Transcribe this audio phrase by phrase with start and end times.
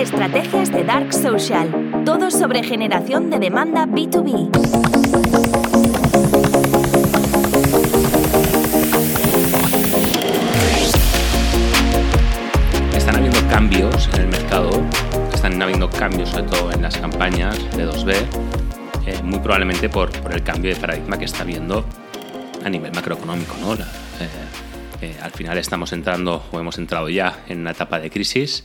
[0.00, 2.02] Estrategias de Dark Social.
[2.06, 4.48] Todo sobre generación de demanda B2B.
[12.96, 14.70] Están habiendo cambios en el mercado,
[15.34, 18.14] están habiendo cambios sobre todo en las campañas de 2B,
[19.04, 21.84] eh, muy probablemente por, por, el cambio de paradigma que está habiendo
[22.64, 23.54] a nivel macroeconómico.
[23.60, 23.74] ¿no?
[23.74, 24.28] La, eh,
[25.02, 28.64] eh, al final estamos entrando o hemos entrado ya en una etapa de crisis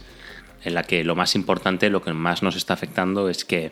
[0.66, 3.72] en la que lo más importante, lo que más nos está afectando es que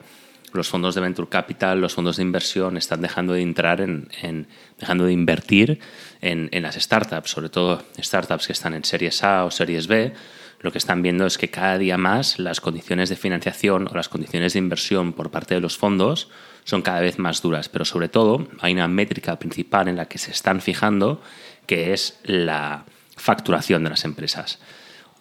[0.54, 4.48] los fondos de venture capital, los fondos de inversión están dejando de entrar en,
[4.80, 5.80] dejando de invertir
[6.22, 10.14] en, en, las startups, sobre todo startups que están en series A o series B.
[10.60, 14.08] Lo que están viendo es que cada día más las condiciones de financiación o las
[14.08, 16.30] condiciones de inversión por parte de los fondos
[16.64, 20.20] son cada vez más duras, pero sobre todo hay una métrica principal en la que
[20.20, 21.22] se están fijando
[21.66, 22.86] que es la
[23.18, 24.60] facturación de las empresas.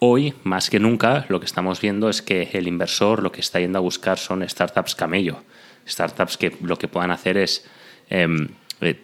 [0.05, 3.61] Hoy, más que nunca, lo que estamos viendo es que el inversor lo que está
[3.61, 5.45] yendo a buscar son startups camello,
[5.87, 7.65] startups que lo que puedan hacer es
[8.09, 8.27] eh,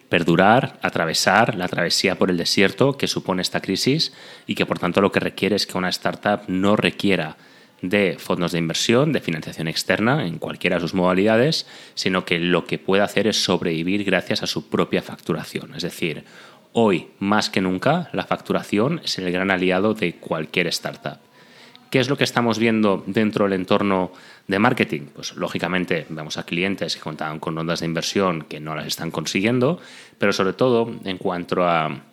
[0.10, 4.12] perdurar, atravesar la travesía por el desierto que supone esta crisis
[4.46, 7.38] y que por tanto lo que requiere es que una startup no requiera
[7.82, 12.66] de fondos de inversión, de financiación externa en cualquiera de sus modalidades, sino que lo
[12.66, 15.74] que puede hacer es sobrevivir gracias a su propia facturación.
[15.76, 16.26] Es decir,
[16.72, 21.18] Hoy, más que nunca, la facturación es el gran aliado de cualquier startup.
[21.90, 24.12] ¿Qué es lo que estamos viendo dentro del entorno
[24.48, 25.08] de marketing?
[25.16, 29.10] Pues lógicamente vemos a clientes que contaban con rondas de inversión que no las están
[29.10, 29.80] consiguiendo,
[30.20, 32.04] pero sobre todo en cuanto a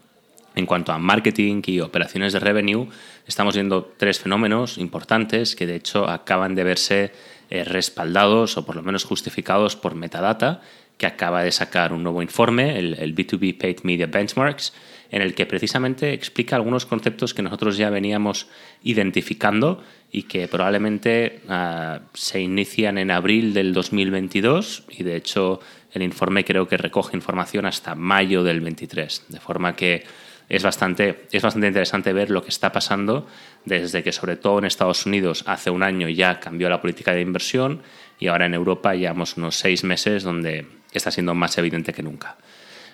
[0.55, 2.89] en cuanto a marketing y operaciones de revenue,
[3.27, 7.13] estamos viendo tres fenómenos importantes que de hecho acaban de verse
[7.51, 10.63] eh, respaldados o por lo menos justificados por metadata
[10.97, 14.73] que acaba de sacar un nuevo informe, el, B2B Paid Media Benchmarks,
[15.11, 18.49] en el que precisamente explica algunos conceptos que nosotros ya veníamos
[18.83, 25.61] identificando y que probablemente uh, se inician en abril del 2022 y de hecho
[25.93, 30.05] el informe creo que recoge información hasta mayo del 23, de forma que
[30.49, 33.27] es bastante, es bastante interesante ver lo que está pasando
[33.65, 37.21] desde que sobre todo en Estados Unidos hace un año ya cambió la política de
[37.21, 37.83] inversión
[38.19, 40.67] y ahora en Europa llevamos unos seis meses donde
[40.99, 42.37] está siendo más evidente que nunca.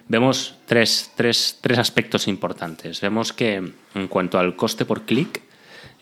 [0.08, 3.00] Vemos tres, tres, tres aspectos importantes.
[3.00, 5.42] Vemos que en cuanto al coste por clic,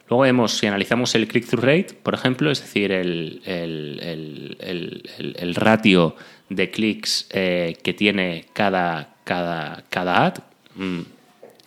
[0.08, 5.54] Luego vemos, si analizamos el click-through rate, por ejemplo, es decir, el, el, el, el
[5.54, 6.14] ratio
[6.48, 10.34] de clics eh, que tiene cada, cada, cada ad,
[10.74, 11.00] mm,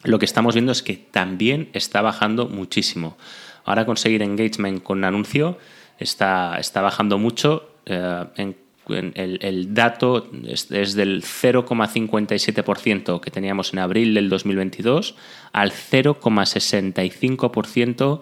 [0.04, 3.18] lo que estamos viendo es que también está bajando muchísimo.
[3.66, 5.58] Ahora conseguir engagement con un anuncio
[6.00, 7.72] está, está bajando mucho.
[7.86, 8.56] Eh, en,
[8.90, 15.16] el, dato es, es del 0,57% que teníamos en abril del 2022
[15.52, 18.22] al 0,65%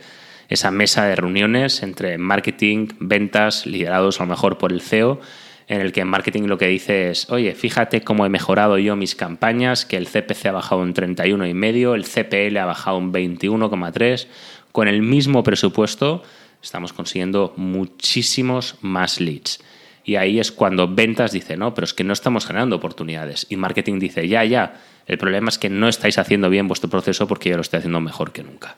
[0.49, 5.21] esa mesa de reuniones entre marketing, ventas, liderados a lo mejor por el CEO,
[5.69, 9.15] en el que marketing lo que dice es, oye, fíjate cómo he mejorado yo mis
[9.15, 14.27] campañas, que el CPC ha bajado un 31,5, el CPL ha bajado un 21,3,
[14.71, 16.23] con el mismo presupuesto
[16.63, 19.61] estamos consiguiendo muchísimos más leads.
[20.05, 23.47] Y ahí es cuando ventas dice, no, pero es que no estamos generando oportunidades.
[23.51, 27.27] Y marketing dice, ya, ya, el problema es que no estáis haciendo bien vuestro proceso
[27.29, 28.77] porque yo lo estoy haciendo mejor que nunca.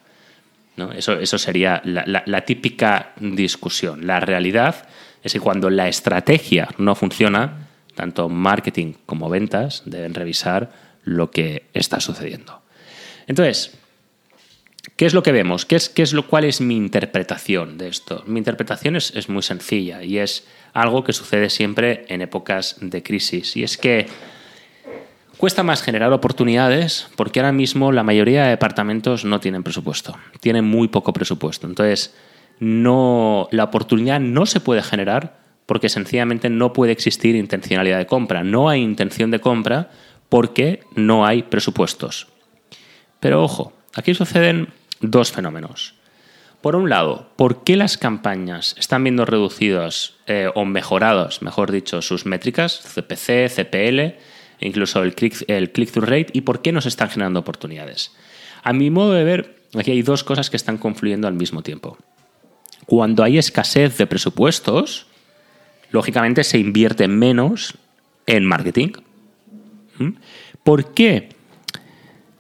[0.77, 0.93] ¿No?
[0.93, 4.07] Eso, eso sería la, típica discusión.
[4.07, 4.89] La realidad
[5.23, 10.73] es que cuando la estrategia no funciona, tanto marketing como ventas deben revisar
[11.05, 12.63] lo que está sucediendo.
[13.27, 13.79] Entonces,
[14.97, 15.67] ¿qué es lo que vemos?
[15.67, 18.23] ¿Qué es, qué es lo, ¿Cuál es mi interpretación de esto?
[18.27, 23.03] Mi interpretación es, es muy sencilla y es algo que sucede siempre en épocas de
[23.03, 23.57] crisis.
[23.57, 24.07] Y es que
[25.37, 30.65] Cuesta más generar oportunidades porque ahora mismo la mayoría de departamentos no tienen presupuesto, tienen
[30.65, 31.67] muy poco presupuesto.
[31.67, 32.15] Entonces,
[32.61, 38.45] no, la oportunidad no se puede generar porque sencillamente no puede existir intencionalidad de compra.
[38.45, 39.91] No hay intención de compra
[40.29, 42.29] porque no hay presupuestos.
[43.19, 44.69] Pero ojo, aquí suceden
[45.01, 45.95] dos fenómenos.
[46.61, 52.01] Por un lado, ¿por qué las campañas están viendo reducidas eh, o mejoradas, mejor dicho,
[52.01, 54.19] sus métricas, CPC, CPL?
[54.61, 58.13] incluso el click-through rate y por qué nos están generando oportunidades.
[58.63, 61.99] A mi modo de ver, aquí hay dos cosas que están confluyendo al mismo tiempo.
[62.87, 65.07] Cuando hay escasez de presupuestos,
[65.91, 67.75] lógicamente se invierte menos
[68.27, 68.93] en marketing.
[69.99, 70.11] ¿Mm?
[70.63, 71.29] ¿Por qué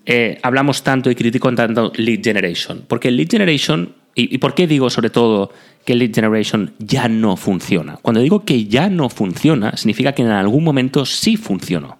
[0.06, 2.84] eh, hablamos tanto y critico tanto lead generation?
[2.86, 5.50] Porque lead generation, y, y por qué digo sobre todo
[5.84, 7.98] que lead generation ya no funciona?
[8.02, 11.98] Cuando digo que ya no funciona, significa que en algún momento sí funcionó.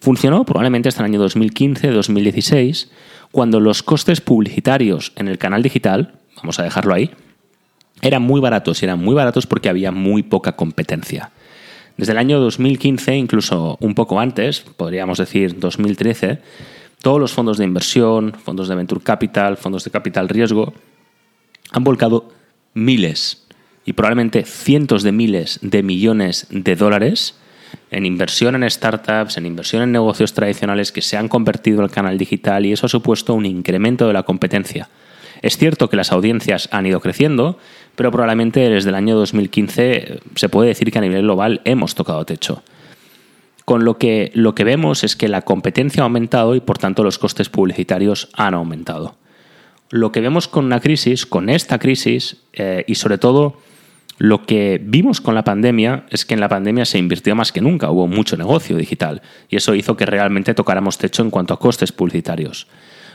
[0.00, 2.88] Funcionó probablemente hasta el año 2015-2016,
[3.30, 7.10] cuando los costes publicitarios en el canal digital, vamos a dejarlo ahí,
[8.02, 11.30] eran muy baratos y eran muy baratos porque había muy poca competencia.
[11.96, 16.40] Desde el año 2015, incluso un poco antes, podríamos decir 2013,
[17.04, 20.72] todos los fondos de inversión, fondos de venture capital, fondos de capital riesgo,
[21.70, 22.32] han volcado
[22.72, 23.46] miles
[23.84, 27.34] y probablemente cientos de miles de millones de dólares
[27.90, 32.16] en inversión en startups, en inversión en negocios tradicionales que se han convertido al canal
[32.16, 34.88] digital y eso ha supuesto un incremento de la competencia.
[35.42, 37.58] Es cierto que las audiencias han ido creciendo,
[37.96, 41.94] pero probablemente desde el año 2015 eh, se puede decir que a nivel global hemos
[41.94, 42.62] tocado techo.
[43.64, 47.02] Con lo que lo que vemos es que la competencia ha aumentado y por tanto
[47.02, 49.16] los costes publicitarios han aumentado.
[49.90, 53.58] Lo que vemos con una crisis, con esta crisis, eh, y sobre todo
[54.18, 57.60] lo que vimos con la pandemia es que en la pandemia se invirtió más que
[57.60, 61.58] nunca, hubo mucho negocio digital y eso hizo que realmente tocáramos techo en cuanto a
[61.58, 62.68] costes publicitarios.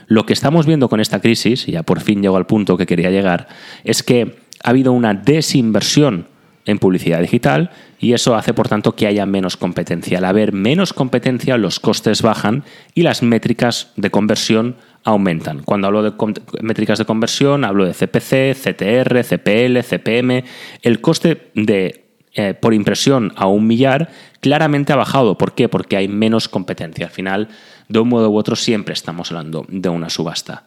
[0.08, 2.86] Lo que estamos viendo con esta crisis, y ya por fin llego al punto que
[2.86, 3.48] quería llegar,
[3.84, 6.26] es que ha habido una desinversión
[6.66, 10.18] en publicidad digital y eso hace por tanto que haya menos competencia.
[10.18, 12.64] Al haber menos competencia los costes bajan
[12.94, 15.62] y las métricas de conversión aumentan.
[15.62, 16.12] Cuando hablo de
[16.60, 20.44] métricas de conversión, hablo de CPC, CTR, CPL, CPM.
[20.82, 22.04] El coste de,
[22.34, 24.10] eh, por impresión a un millar
[24.40, 25.38] claramente ha bajado.
[25.38, 25.68] ¿Por qué?
[25.68, 27.06] Porque hay menos competencia.
[27.06, 27.48] Al final,
[27.88, 30.64] de un modo u otro, siempre estamos hablando de una subasta.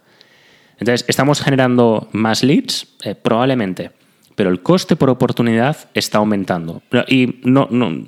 [0.79, 2.87] Entonces, ¿estamos generando más leads?
[3.03, 3.91] Eh, probablemente
[4.35, 6.81] pero el coste por oportunidad está aumentando.
[7.07, 8.03] Y no, no,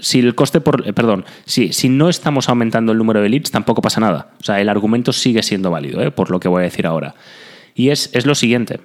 [0.00, 3.50] si el coste por, eh, perdón, si, si no estamos aumentando el número de leads,
[3.50, 4.30] tampoco pasa nada.
[4.40, 6.10] O sea, el argumento sigue siendo válido, ¿eh?
[6.10, 7.14] por lo que voy a decir ahora.
[7.74, 8.80] Y es, es lo siguiente,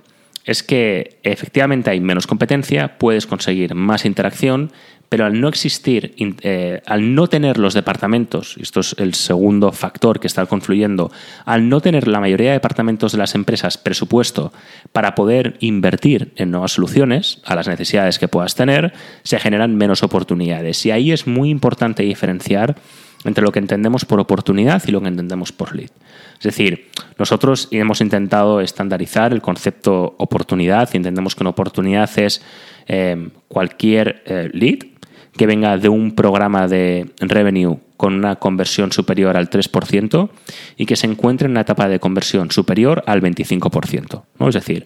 [0.46, 4.72] es que efectivamente hay menos competencia, puedes conseguir más interacción,
[5.14, 10.20] pero al no existir, eh, al no tener los departamentos, esto es el segundo factor
[10.20, 11.12] que está confluyendo,
[11.46, 14.52] al no tener la mayoría de departamentos de las empresas presupuesto
[14.92, 20.02] para poder invertir en nuevas soluciones a las necesidades que puedas tener, se generan menos
[20.02, 20.84] oportunidades.
[20.88, 22.76] Y ahí es muy importante diferenciar
[23.24, 25.92] entre lo que entendemos por oportunidad y lo que entendemos por lead.
[26.38, 32.42] Es decir, nosotros hemos intentado estandarizar el concepto oportunidad y entendemos que una oportunidad es
[32.88, 34.93] eh, cualquier eh, lead
[35.36, 40.30] que venga de un programa de revenue con una conversión superior al 3%
[40.78, 44.24] y que se encuentre en una etapa de conversión superior al 25%.
[44.40, 44.48] ¿no?
[44.50, 44.86] Es decir,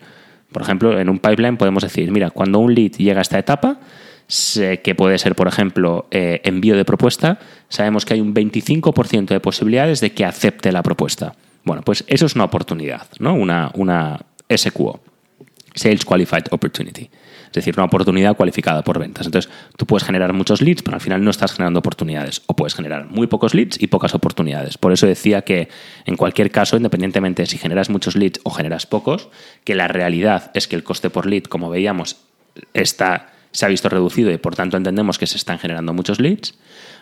[0.52, 3.80] por ejemplo, en un pipeline podemos decir, mira, cuando un lead llega a esta etapa,
[4.84, 7.40] que puede ser, por ejemplo, eh, envío de propuesta,
[7.70, 11.34] sabemos que hay un 25% de posibilidades de que acepte la propuesta.
[11.64, 13.34] Bueno, pues eso es una oportunidad, ¿no?
[13.36, 14.20] Una, una
[14.54, 15.00] SQO,
[15.76, 17.10] Sales Qualified Opportunity
[17.48, 19.26] es decir, una oportunidad cualificada por ventas.
[19.26, 22.42] Entonces, tú puedes generar muchos leads, pero al final no estás generando oportunidades.
[22.48, 24.78] O puedes generar muy pocos leads y pocas oportunidades.
[24.78, 25.70] Por eso decía que
[26.06, 29.30] en cualquier caso, independientemente de si generas muchos leads o generas pocos,
[29.64, 32.18] que la realidad es que el coste por lead, como veíamos,
[32.74, 36.56] está, se ha visto reducido y por tanto entendemos que se están generando muchos leads.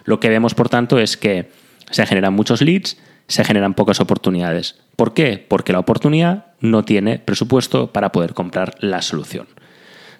[0.04, 1.50] Lo que vemos, por tanto, es que
[1.90, 2.98] se generan muchos leads,
[3.28, 4.76] se generan pocas oportunidades.
[4.96, 5.44] ¿Por qué?
[5.48, 9.48] Porque la oportunidad no tiene presupuesto para poder comprar la solución.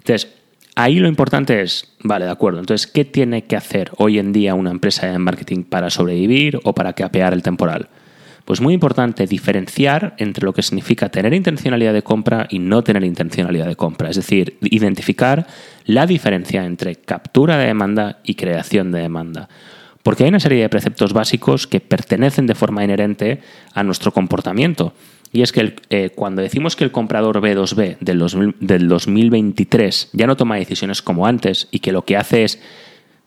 [0.06, 0.32] Entonces,
[0.76, 4.54] ahí lo importante es, vale, de acuerdo, entonces, ¿qué tiene que hacer hoy en día
[4.54, 7.88] una empresa de marketing para sobrevivir o para capear el temporal?
[8.44, 13.02] Pues muy importante diferenciar entre lo que significa tener intencionalidad de compra y no tener
[13.02, 14.08] intencionalidad de compra.
[14.08, 15.48] Es decir, identificar
[15.86, 19.48] la diferencia entre captura de demanda y creación de demanda.
[20.04, 23.40] Porque hay una serie de preceptos básicos que pertenecen de forma inherente
[23.74, 24.92] a nuestro comportamiento.
[25.36, 30.34] Y es que eh, cuando decimos que el comprador B2B del, del 2023 ya no
[30.34, 32.58] toma decisiones como antes y que lo que hace es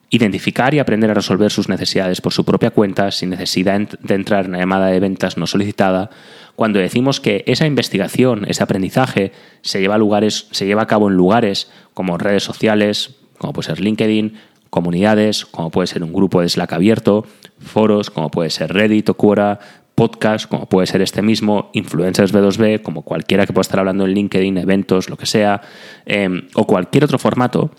[0.09, 4.45] identificar y aprender a resolver sus necesidades por su propia cuenta sin necesidad de entrar
[4.45, 6.09] en una llamada de ventas no solicitada,
[6.55, 11.09] cuando decimos que esa investigación, ese aprendizaje se lleva a lugares, se lleva a cabo
[11.09, 14.33] en lugares como redes sociales, como puede ser LinkedIn,
[14.71, 17.27] comunidades, como puede ser un grupo de Slack abierto,
[17.59, 19.59] foros, como puede ser Reddit o Quora,
[19.99, 24.13] podcast, como puede ser este mismo, influencers B2B, como cualquiera que pueda estar hablando en
[24.13, 25.59] LinkedIn, eventos, lo que sea,
[26.05, 27.69] em, o cualquier otro formato,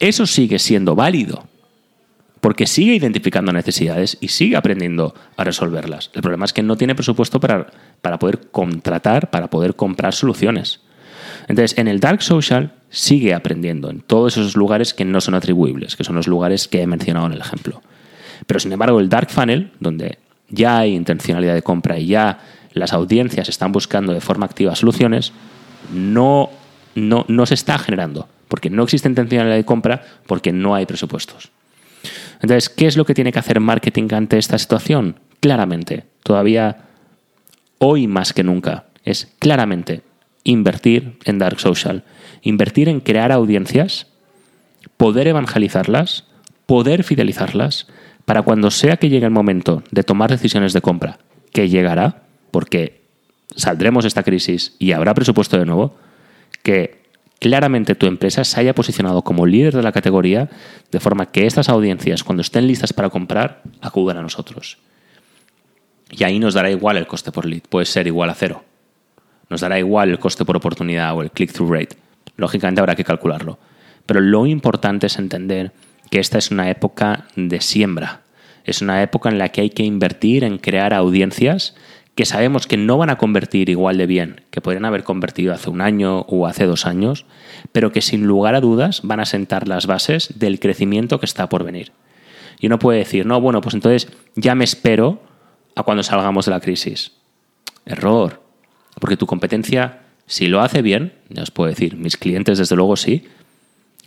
[0.00, 1.46] eso sigue siendo válido
[2.40, 6.10] porque sigue identificando necesidades y sigue aprendiendo a resolverlas.
[6.14, 7.68] El problema es que no tiene presupuesto para,
[8.00, 10.80] para poder contratar, para poder comprar soluciones.
[11.46, 15.94] Entonces, en el Dark Social sigue aprendiendo en todos esos lugares que no son atribuibles,
[15.94, 17.82] que son los lugares que he mencionado en el ejemplo.
[18.48, 20.18] Pero, sin embargo, el Dark Funnel, donde
[20.52, 22.38] ya hay intencionalidad de compra y ya
[22.72, 25.32] las audiencias están buscando de forma activa soluciones,
[25.92, 26.50] no,
[26.94, 31.50] no, no se está generando, porque no existe intencionalidad de compra, porque no hay presupuestos.
[32.40, 35.16] Entonces, ¿qué es lo que tiene que hacer marketing ante esta situación?
[35.40, 36.84] Claramente, todavía
[37.78, 40.02] hoy más que nunca, es claramente
[40.44, 42.04] invertir en Dark Social,
[42.42, 44.06] invertir en crear audiencias,
[44.96, 46.26] poder evangelizarlas,
[46.66, 47.86] poder fidelizarlas,
[48.24, 51.18] para cuando sea que llegue el momento de tomar decisiones de compra,
[51.52, 53.02] que llegará, porque
[53.56, 55.96] saldremos de esta crisis y habrá presupuesto de nuevo,
[56.62, 57.02] que
[57.40, 60.48] claramente tu empresa se haya posicionado como líder de la categoría,
[60.90, 64.78] de forma que estas audiencias, cuando estén listas para comprar, acudan a nosotros.
[66.10, 68.64] Y ahí nos dará igual el coste por lead, puede ser igual a cero.
[69.48, 71.96] Nos dará igual el coste por oportunidad o el click-through rate.
[72.36, 73.58] Lógicamente habrá que calcularlo.
[74.06, 75.72] Pero lo importante es entender
[76.12, 78.20] que esta es una época de siembra.
[78.64, 81.74] Es una época en la que hay que invertir en crear audiencias
[82.14, 85.70] que sabemos que no van a convertir igual de bien que podrían haber convertido hace
[85.70, 87.24] un año o hace dos años,
[87.72, 91.48] pero que sin lugar a dudas van a sentar las bases del crecimiento que está
[91.48, 91.92] por venir.
[92.60, 95.22] Y uno puede decir, no, bueno, pues entonces ya me espero
[95.76, 97.12] a cuando salgamos de la crisis.
[97.86, 98.42] Error,
[99.00, 102.96] porque tu competencia, si lo hace bien, ya os puedo decir, mis clientes desde luego
[102.96, 103.24] sí,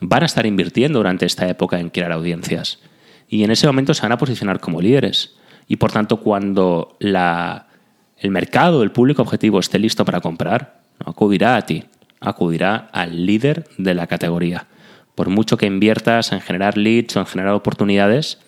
[0.01, 2.79] van a estar invirtiendo durante esta época en crear audiencias.
[3.27, 5.35] Y en ese momento se van a posicionar como líderes.
[5.67, 7.67] Y por tanto, cuando la,
[8.17, 11.85] el mercado, el público objetivo esté listo para comprar, no acudirá a ti,
[12.19, 14.67] acudirá al líder de la categoría.
[15.15, 18.39] Por mucho que inviertas en generar leads o en generar oportunidades,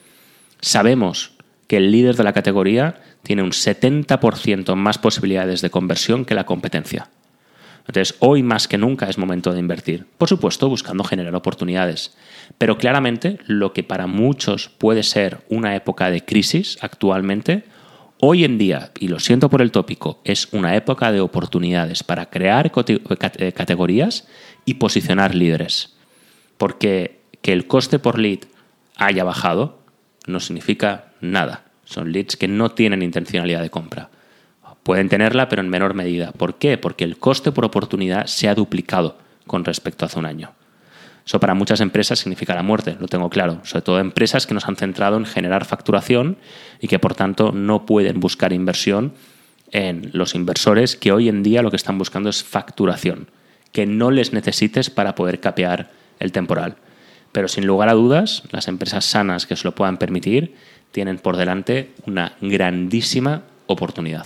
[0.59, 1.31] sabemos
[1.67, 6.45] que el líder de la categoría tiene un 70% más posibilidades de conversión que la
[6.45, 7.09] competencia.
[7.87, 10.05] Entonces, hoy más que nunca es momento de invertir.
[10.17, 12.15] Por supuesto, buscando generar oportunidades.
[12.57, 17.63] Pero claramente, lo que para muchos puede ser una época de crisis actualmente,
[18.19, 22.31] Hoy en día, y lo siento por el tópico, es una época de oportunidades para
[22.31, 24.27] crear eh, categorías
[24.65, 25.95] y posicionar líderes.
[26.57, 28.39] Porque que el coste por lead
[28.95, 29.83] haya bajado
[30.25, 31.65] no significa nada.
[31.85, 34.09] Son leads que no tienen intencionalidad de compra.
[34.87, 36.31] Pueden tenerla, pero en menor medida.
[36.31, 36.77] ¿Por qué?
[36.77, 40.53] Porque el coste por oportunidad se ha duplicado con respecto a hace un año.
[41.25, 43.59] Eso para muchas empresas significa la muerte, lo tengo claro.
[43.63, 46.37] Sobre todo empresas que nos han centrado en generar facturación
[46.79, 49.11] y que por tanto no pueden buscar inversión
[49.73, 53.29] en los inversores que hoy en día lo que están buscando es facturación,
[53.73, 55.91] que no les necesites para poder capear
[56.21, 56.77] el temporal.
[57.33, 60.55] Pero sin lugar a dudas, las empresas sanas que se lo puedan permitir
[60.93, 64.25] tienen por delante una grandísima oportunidad.